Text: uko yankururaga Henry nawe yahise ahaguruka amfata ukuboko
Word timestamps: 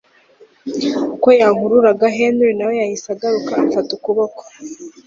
uko 1.15 1.27
yankururaga 1.39 2.05
Henry 2.17 2.51
nawe 2.57 2.73
yahise 2.81 3.05
ahaguruka 3.09 3.51
amfata 3.61 3.89
ukuboko 3.97 4.41